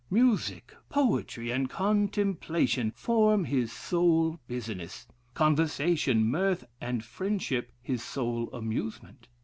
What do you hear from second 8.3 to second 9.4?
amusement.